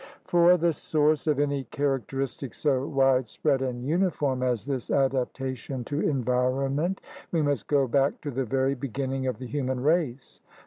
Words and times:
For 0.25 0.57
the 0.57 0.73
source 0.73 1.27
of 1.27 1.39
any 1.39 1.65
characteristic 1.65 2.55
so 2.55 2.87
wide 2.87 3.27
spread 3.29 3.61
and 3.61 3.85
uniform 3.85 4.41
as 4.41 4.65
this 4.65 4.89
adaptation 4.89 5.83
to 5.83 5.99
environ 6.01 6.75
ment 6.77 7.01
we 7.31 7.43
must 7.43 7.67
go 7.67 7.87
back 7.87 8.19
to 8.21 8.31
the 8.31 8.43
very 8.45 8.73
beginning 8.73 9.27
of 9.27 9.37
the 9.37 9.45
human 9.45 9.79
race. 9.79 10.41